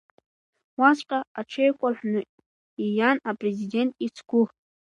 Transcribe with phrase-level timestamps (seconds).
[0.79, 2.21] Уаҵәҟа аҽеикәарҳәны
[2.85, 4.41] ииан Апрезидент ицгәы.